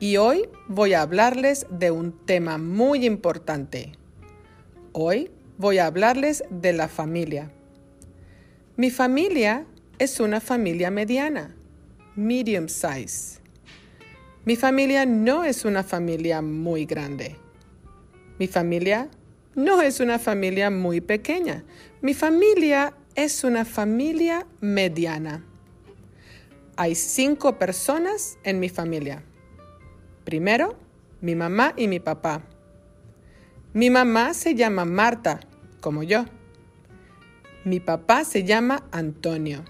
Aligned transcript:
y 0.00 0.16
hoy 0.16 0.48
voy 0.66 0.94
a 0.94 1.02
hablarles 1.02 1.66
de 1.70 1.90
un 1.90 2.12
tema 2.24 2.56
muy 2.56 3.04
importante. 3.04 3.92
Hoy 4.92 5.30
voy 5.58 5.76
a 5.76 5.86
hablarles 5.86 6.42
de 6.48 6.72
la 6.72 6.88
familia. 6.88 7.52
Mi 8.76 8.90
familia 8.90 9.66
es 9.98 10.18
una 10.18 10.40
familia 10.40 10.90
mediana, 10.90 11.54
medium 12.16 12.66
size. 12.68 13.40
Mi 14.46 14.56
familia 14.56 15.04
no 15.04 15.44
es 15.44 15.66
una 15.66 15.84
familia 15.84 16.40
muy 16.40 16.86
grande. 16.86 17.36
Mi 18.38 18.46
familia 18.46 19.10
no 19.54 19.82
es 19.82 20.00
una 20.00 20.18
familia 20.18 20.70
muy 20.70 21.02
pequeña. 21.02 21.62
Mi 22.00 22.14
familia 22.14 22.94
es 23.14 23.44
una 23.44 23.66
familia 23.66 24.46
mediana. 24.62 25.44
Hay 26.76 26.94
cinco 26.94 27.58
personas 27.58 28.38
en 28.44 28.60
mi 28.60 28.70
familia. 28.70 29.22
Primero, 30.30 30.76
mi 31.22 31.34
mamá 31.34 31.74
y 31.76 31.88
mi 31.88 31.98
papá. 31.98 32.44
Mi 33.72 33.90
mamá 33.90 34.32
se 34.32 34.54
llama 34.54 34.84
Marta, 34.84 35.40
como 35.80 36.04
yo. 36.04 36.24
Mi 37.64 37.80
papá 37.80 38.24
se 38.24 38.44
llama 38.44 38.86
Antonio. 38.92 39.64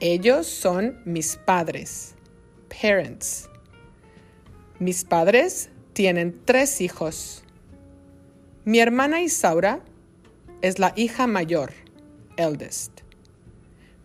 Ellos 0.00 0.48
son 0.48 1.00
mis 1.04 1.36
padres, 1.36 2.16
parents. 2.68 3.48
Mis 4.80 5.04
padres 5.04 5.70
tienen 5.92 6.36
tres 6.44 6.80
hijos. 6.80 7.44
Mi 8.64 8.80
hermana 8.80 9.22
Isaura 9.22 9.84
es 10.62 10.80
la 10.80 10.92
hija 10.96 11.28
mayor, 11.28 11.72
eldest. 12.36 13.02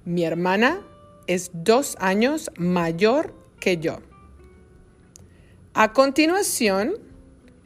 Mi 0.06 0.26
hermana 0.26 0.86
es 1.26 1.50
dos 1.54 1.98
años 2.00 2.52
mayor 2.56 3.34
que 3.60 3.78
yo. 3.78 3.98
A 5.82 5.94
continuación, 5.94 6.96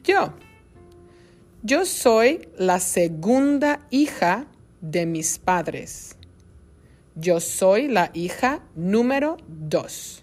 yo. 0.04 0.34
Yo 1.64 1.84
soy 1.84 2.48
la 2.56 2.78
segunda 2.78 3.80
hija 3.90 4.46
de 4.80 5.04
mis 5.04 5.40
padres. 5.40 6.16
Yo 7.16 7.40
soy 7.40 7.88
la 7.88 8.12
hija 8.14 8.62
número 8.76 9.36
dos. 9.48 10.22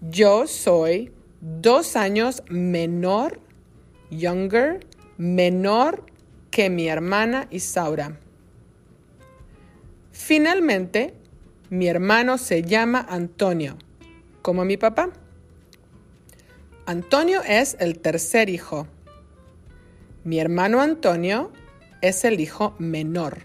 Yo 0.00 0.46
soy 0.46 1.12
dos 1.40 1.96
años 1.96 2.44
menor, 2.48 3.40
younger, 4.12 4.86
menor 5.18 6.06
que 6.52 6.70
mi 6.70 6.86
hermana 6.86 7.48
Isaura. 7.50 8.20
Finalmente, 10.12 11.14
mi 11.68 11.88
hermano 11.88 12.38
se 12.38 12.62
llama 12.62 13.04
Antonio, 13.10 13.76
como 14.40 14.64
mi 14.64 14.76
papá. 14.76 15.10
Antonio 16.90 17.40
es 17.46 17.76
el 17.78 18.00
tercer 18.00 18.48
hijo. 18.50 18.88
Mi 20.24 20.40
hermano 20.40 20.80
Antonio 20.80 21.52
es 22.00 22.24
el 22.24 22.40
hijo 22.40 22.74
menor. 22.80 23.42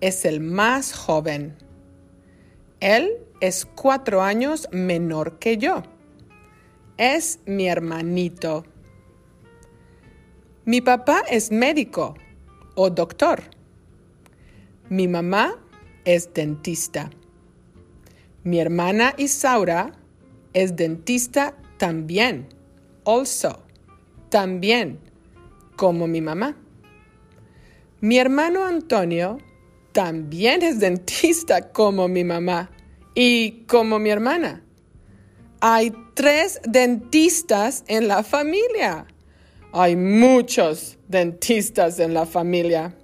Es 0.00 0.24
el 0.24 0.40
más 0.40 0.94
joven. 0.94 1.54
Él 2.80 3.18
es 3.42 3.66
cuatro 3.66 4.22
años 4.22 4.70
menor 4.72 5.38
que 5.38 5.58
yo. 5.58 5.82
Es 6.96 7.40
mi 7.44 7.68
hermanito. 7.68 8.64
Mi 10.64 10.80
papá 10.80 11.24
es 11.30 11.52
médico 11.52 12.14
o 12.74 12.88
doctor. 12.88 13.42
Mi 14.88 15.08
mamá 15.08 15.62
es 16.06 16.32
dentista. 16.32 17.10
Mi 18.44 18.60
hermana 18.60 19.12
Isaura 19.18 19.92
es 20.54 20.74
dentista 20.74 21.54
también 21.76 22.61
also, 23.04 23.62
también, 24.28 24.98
como 25.76 26.06
mi 26.06 26.20
mamá. 26.20 26.56
Mi 28.00 28.18
hermano 28.18 28.64
Antonio 28.64 29.38
también 29.92 30.62
es 30.62 30.80
dentista 30.80 31.72
como 31.72 32.08
mi 32.08 32.24
mamá 32.24 32.70
y 33.14 33.64
como 33.66 33.98
mi 33.98 34.10
hermana. 34.10 34.64
Hay 35.60 35.92
tres 36.14 36.60
dentistas 36.64 37.84
en 37.86 38.08
la 38.08 38.24
familia. 38.24 39.06
Hay 39.72 39.96
muchos 39.96 40.98
dentistas 41.08 41.98
en 42.00 42.14
la 42.14 42.26
familia. 42.26 42.94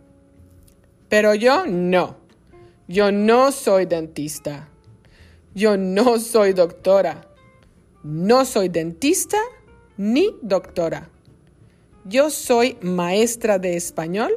Pero 1.08 1.34
yo 1.34 1.66
no. 1.66 2.16
Yo 2.88 3.12
no 3.12 3.52
soy 3.52 3.86
dentista. 3.86 4.68
Yo 5.54 5.76
no 5.76 6.18
soy 6.18 6.52
doctora. 6.54 7.28
No 8.02 8.44
soy 8.44 8.68
dentista 8.68 9.38
ni 9.98 10.34
doctora. 10.40 11.10
Yo 12.04 12.30
soy 12.30 12.78
maestra 12.80 13.58
de 13.58 13.76
español 13.76 14.32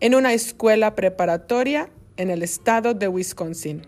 en 0.00 0.14
una 0.14 0.34
escuela 0.34 0.94
preparatoria 0.94 1.88
en 2.16 2.28
el 2.30 2.42
estado 2.42 2.92
de 2.92 3.08
Wisconsin. 3.08 3.86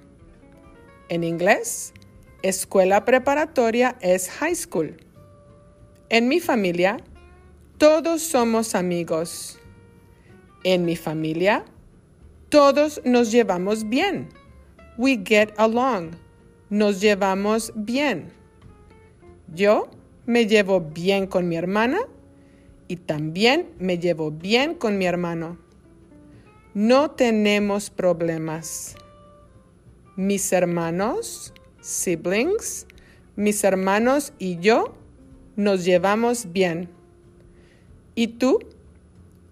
En 1.11 1.25
inglés, 1.25 1.93
escuela 2.43 3.05
preparatoria 3.05 3.97
es 4.01 4.31
high 4.31 4.55
school. 4.55 4.97
En 6.09 6.29
mi 6.29 6.41
familia, 6.41 6.99
todos 7.77 8.23
somos 8.23 8.75
amigos. 8.75 9.59
En 10.65 10.85
mi 10.85 10.97
familia, 10.97 11.65
todos 12.49 13.01
nos 13.05 13.33
llevamos 13.33 13.89
bien. 13.89 14.29
We 14.97 15.21
get 15.25 15.53
along. 15.59 16.13
Nos 16.71 17.01
llevamos 17.01 17.73
bien. 17.75 18.33
Yo 19.49 19.91
me 20.27 20.47
llevo 20.47 20.81
bien 20.81 21.27
con 21.27 21.49
mi 21.49 21.57
hermana 21.57 21.99
y 22.89 22.97
también 22.97 23.69
me 23.79 23.99
llevo 23.99 24.31
bien 24.31 24.75
con 24.75 24.99
mi 24.99 25.07
hermano. 25.07 25.59
No 26.75 27.11
tenemos 27.11 27.91
problemas. 27.91 28.97
Mis 30.17 30.53
hermanos, 30.53 31.53
siblings, 31.81 32.87
mis 33.37 33.65
hermanos 33.65 34.33
y 34.39 34.59
yo 34.59 34.95
nos 35.57 35.85
llevamos 35.85 36.53
bien. 36.53 36.89
¿Y 38.15 38.29
tú? 38.29 38.61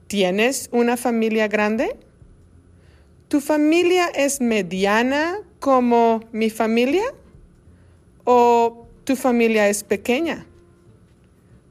¿Tienes 0.06 0.68
una 0.72 0.96
familia 0.96 1.48
grande? 1.48 1.96
¿Tu 3.28 3.40
familia 3.40 4.08
es 4.08 4.40
mediana 4.40 5.38
como 5.60 6.20
mi 6.32 6.50
familia? 6.50 7.04
¿O 8.24 8.86
tu 9.04 9.16
familia 9.16 9.68
es 9.68 9.84
pequeña? 9.84 10.46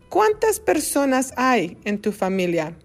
¿Cuántas 0.09 0.59
personas 0.59 1.33
hay 1.37 1.77
en 1.85 2.01
tu 2.01 2.11
familia? 2.11 2.75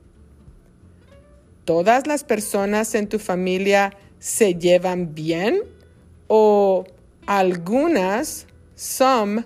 ¿Todas 1.65 2.07
las 2.07 2.23
personas 2.23 2.95
en 2.95 3.09
tu 3.09 3.19
familia 3.19 3.97
se 4.19 4.55
llevan 4.55 5.15
bien? 5.15 5.63
¿O 6.29 6.85
algunas, 7.27 8.47
some, 8.75 9.45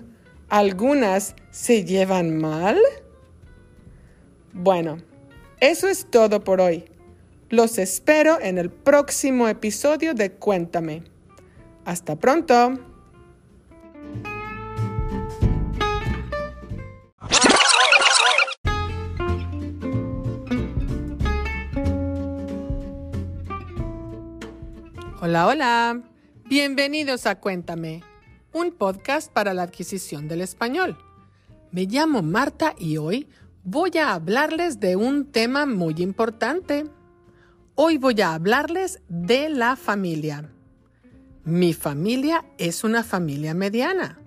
algunas 0.49 1.35
se 1.51 1.85
llevan 1.85 2.37
mal? 2.37 2.77
Bueno, 4.51 4.97
eso 5.61 5.87
es 5.87 6.05
todo 6.11 6.43
por 6.43 6.59
hoy. 6.59 6.83
Los 7.49 7.77
espero 7.77 8.41
en 8.41 8.57
el 8.57 8.69
próximo 8.69 9.47
episodio 9.47 10.13
de 10.13 10.33
Cuéntame. 10.33 11.03
Hasta 11.85 12.17
pronto. 12.17 12.88
Hola, 25.21 25.47
hola. 25.47 26.01
Bienvenidos 26.45 27.25
a 27.25 27.41
Cuéntame, 27.41 28.01
un 28.53 28.71
podcast 28.71 29.29
para 29.29 29.53
la 29.53 29.63
adquisición 29.63 30.29
del 30.29 30.39
español. 30.39 30.97
Me 31.71 31.87
llamo 31.87 32.21
Marta 32.21 32.73
y 32.79 32.95
hoy 32.95 33.27
voy 33.65 33.97
a 33.97 34.13
hablarles 34.13 34.79
de 34.79 34.95
un 34.95 35.29
tema 35.29 35.65
muy 35.65 35.95
importante. 35.97 36.85
Hoy 37.75 37.97
voy 37.97 38.21
a 38.21 38.33
hablarles 38.33 39.01
de 39.09 39.49
la 39.49 39.75
familia. 39.75 40.49
Mi 41.43 41.73
familia 41.73 42.45
es 42.57 42.85
una 42.85 43.03
familia 43.03 43.53
mediana. 43.53 44.21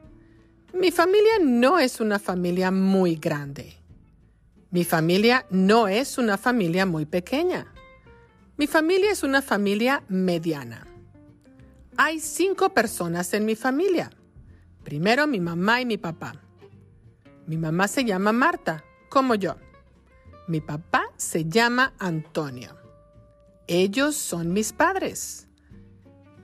Mi 0.75 0.91
familia 0.91 1.39
no 1.41 1.79
es 1.79 2.01
una 2.01 2.19
familia 2.19 2.71
muy 2.71 3.17
grande. 3.17 3.79
Mi 4.71 4.85
familia 4.85 5.47
no 5.49 5.89
es 5.89 6.19
una 6.19 6.37
familia 6.37 6.85
muy 6.85 7.07
pequeña. 7.07 7.73
Mi 8.57 8.67
familia 8.67 9.11
es 9.11 9.23
una 9.23 9.41
familia 9.41 10.03
mediana. 10.09 10.87
Hay 11.97 12.21
cinco 12.21 12.75
personas 12.75 13.33
en 13.33 13.47
mi 13.47 13.57
familia. 13.57 14.11
Primero 14.85 15.27
mi 15.27 15.41
mamá 15.41 15.81
y 15.81 15.87
mi 15.87 15.97
papá. 15.97 16.35
Mi 17.47 17.57
mamá 17.57 17.89
se 17.89 18.05
llama 18.05 18.33
Marta, 18.33 18.85
como 19.09 19.35
yo. 19.35 19.57
Mi 20.49 20.61
papá 20.61 21.05
se 21.17 21.47
llama 21.47 21.95
Antonio. 21.99 22.77
Ellos 23.67 24.17
son 24.17 24.53
mis 24.53 24.73
padres. 24.73 25.49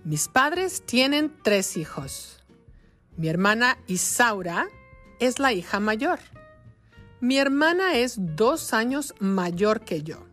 Mis 0.04 0.28
padres 0.28 0.86
tienen 0.86 1.36
tres 1.42 1.76
hijos. 1.76 2.42
Mi 3.16 3.28
hermana 3.28 3.76
Isaura 3.86 4.68
es 5.20 5.38
la 5.38 5.52
hija 5.52 5.78
mayor. 5.78 6.20
Mi 7.20 7.36
hermana 7.38 7.96
es 7.96 8.14
dos 8.18 8.72
años 8.72 9.14
mayor 9.18 9.80
que 9.80 10.02
yo. 10.02 10.27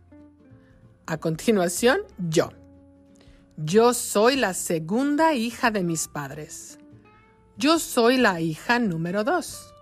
A 1.06 1.18
continuación, 1.18 2.00
yo. 2.18 2.50
Yo 3.56 3.94
soy 3.94 4.34
la 4.34 4.54
segunda 4.54 5.34
hija 5.34 5.70
de 5.70 5.84
mis 5.84 6.08
padres. 6.08 6.78
Yo 7.56 7.78
soy 7.78 8.16
la 8.16 8.40
hija 8.40 8.80
número 8.80 9.22
dos. 9.22 9.72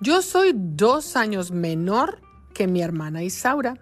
Yo 0.00 0.22
soy 0.22 0.52
dos 0.54 1.16
años 1.16 1.50
menor 1.50 2.20
que 2.54 2.68
mi 2.68 2.82
hermana 2.82 3.24
Isaura. 3.24 3.74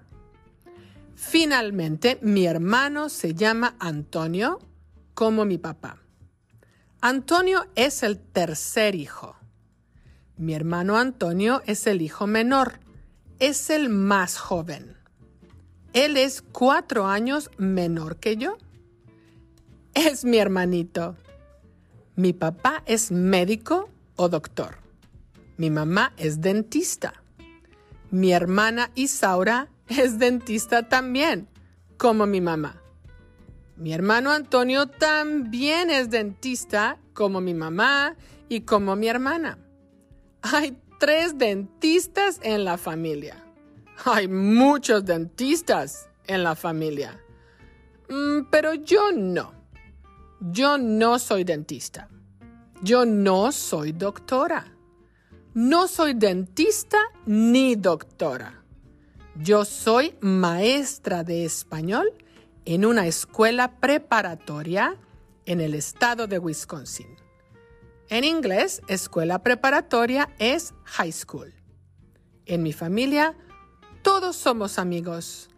Finalmente, 1.15 2.19
mi 2.23 2.47
hermano 2.47 3.11
se 3.11 3.35
llama 3.35 3.77
Antonio, 3.79 4.59
como 5.13 5.45
mi 5.45 5.59
papá. 5.59 5.99
Antonio 7.03 7.67
es 7.75 8.03
el 8.03 8.19
tercer 8.19 8.95
hijo. 8.95 9.37
Mi 10.39 10.55
hermano 10.55 10.97
Antonio 10.97 11.63
es 11.67 11.87
el 11.87 12.01
hijo 12.01 12.27
menor, 12.27 12.81
es 13.39 13.69
el 13.69 13.91
más 13.91 14.39
joven. 14.39 14.97
Él 15.97 16.19
es 16.19 16.43
cuatro 16.43 17.07
años 17.07 17.51
menor 17.57 18.17
que 18.17 18.37
yo 18.37 18.59
es 19.95 20.27
mi 20.27 20.37
hermanito. 20.37 21.17
Mi 22.17 22.35
papá 22.35 22.83
es 22.85 23.11
médico 23.11 23.89
o 24.15 24.29
doctor. 24.29 24.77
Mi 25.57 25.71
mamá 25.71 26.13
es 26.19 26.43
dentista. 26.43 27.23
Mi 28.11 28.33
hermana 28.33 28.91
Isaura 28.95 29.69
es 29.89 30.19
dentista 30.19 30.87
también, 30.87 31.49
como 31.97 32.27
mi 32.27 32.43
mamá. 32.43 32.83
Mi 33.79 33.95
hermano 33.95 34.33
Antonio 34.33 34.89
también 34.89 35.89
es 35.89 36.11
dentista, 36.11 36.99
como 37.15 37.41
mi 37.41 37.55
mamá 37.55 38.17
y 38.51 38.61
como 38.61 38.97
mi 38.97 39.09
hermana. 39.09 39.57
Hay 40.43 40.77
tres 41.01 41.39
dentistas 41.39 42.39
en 42.43 42.67
la 42.67 42.77
familia. 42.77 43.46
Hay 44.05 44.29
muchos 44.29 45.05
dentistas 45.05 46.09
en 46.27 46.43
la 46.43 46.55
familia. 46.55 47.21
Mm, 48.09 48.49
pero 48.51 48.75
yo 48.75 49.11
no. 49.13 49.53
Yo 50.41 50.79
no 50.79 51.19
soy 51.19 51.45
dentista. 51.45 52.09
Yo 52.83 53.07
no 53.07 53.53
soy 53.53 53.93
doctora. 53.93 54.73
No 55.55 55.89
soy 55.89 56.15
dentista 56.15 56.99
ni 57.25 57.75
doctora. 57.75 58.63
Yo 59.37 59.65
soy 59.65 60.15
maestra 60.21 61.25
de 61.25 61.45
español 61.45 62.13
en 62.65 62.85
una 62.85 63.07
escuela 63.07 63.81
preparatoria 63.81 64.97
en 65.47 65.61
el 65.61 65.75
estado 65.75 66.27
de 66.27 66.39
Wisconsin. 66.39 67.07
En 68.09 68.25
inglés, 68.25 68.83
escuela 68.89 69.43
preparatoria 69.43 70.29
es 70.39 70.75
high 70.85 71.13
school. 71.13 71.55
En 72.45 72.63
mi 72.63 72.73
familia, 72.73 73.35
todos 74.07 74.37
somos 74.37 74.79
amigos. 74.79 75.51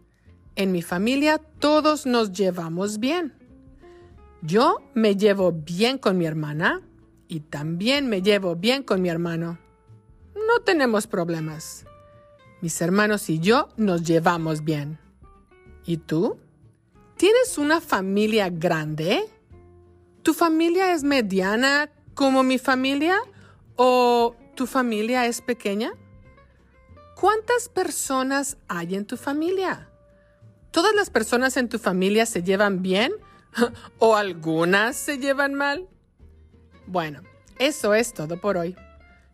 En 0.56 0.72
mi 0.72 0.80
familia, 0.80 1.36
todos 1.36 2.06
nos 2.06 2.32
llevamos 2.32 2.98
bien. 2.98 3.34
Yo 4.40 4.78
me 4.94 5.16
llevo 5.16 5.52
bien 5.52 5.98
con 5.98 6.16
mi 6.16 6.24
hermana 6.24 6.80
y 7.28 7.40
también 7.40 8.08
me 8.08 8.22
llevo 8.22 8.56
bien 8.56 8.84
con 8.84 9.02
mi 9.02 9.10
hermano. 9.10 9.58
No 10.34 10.60
tenemos 10.64 11.06
problemas. 11.06 11.84
Mis 12.62 12.80
hermanos 12.80 13.28
y 13.28 13.38
yo 13.38 13.68
nos 13.76 14.02
llevamos 14.02 14.64
bien. 14.64 14.98
¿Y 15.84 15.98
tú? 15.98 16.38
¿Tienes 17.18 17.58
una 17.58 17.82
familia 17.82 18.48
grande? 18.48 19.28
¿Tu 20.22 20.32
familia 20.32 20.94
es 20.94 21.04
mediana 21.04 21.90
como 22.14 22.42
mi 22.42 22.56
familia 22.56 23.18
o 23.76 24.34
tu 24.54 24.66
familia 24.66 25.26
es 25.26 25.42
pequeña? 25.42 25.92
¿Cuántas 27.20 27.68
personas 27.68 28.56
hay 28.68 28.94
en 28.94 29.04
tu 29.04 29.16
familia? 29.16 29.88
¿Todas 30.70 30.94
las 30.94 31.10
personas 31.10 31.56
en 31.56 31.68
tu 31.68 31.78
familia 31.78 32.26
se 32.26 32.42
llevan 32.42 32.80
bien 32.82 33.12
¿O 33.98 34.14
algunas 34.14 34.96
se 34.96 35.18
llevan 35.18 35.54
mal? 35.54 35.88
Bueno, 36.86 37.22
eso 37.58 37.94
es 37.94 38.12
todo 38.12 38.40
por 38.40 38.56
hoy. 38.56 38.76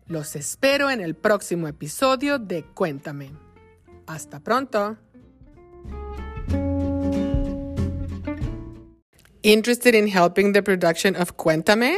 Los 0.07 0.35
espero 0.35 0.89
en 0.89 1.01
el 1.01 1.15
próximo 1.15 1.67
episodio 1.67 2.39
de 2.39 2.63
Cuéntame. 2.63 3.31
Hasta 4.07 4.39
pronto. 4.39 4.97
Interested 9.41 9.93
in 9.93 10.07
helping 10.07 10.53
the 10.53 10.63
production 10.63 11.15
of 11.15 11.37
Cuéntame? 11.37 11.97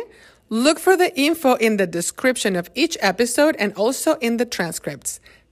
Look 0.49 0.79
for 0.79 0.97
the 0.97 1.13
info 1.19 1.55
in 1.55 1.77
the 1.77 1.87
description 1.87 2.55
of 2.55 2.69
each 2.73 2.97
episode 3.01 3.55
and 3.59 3.73
also 3.75 4.17
in 4.21 4.37
the 4.37 4.45
transcripts. 4.45 5.19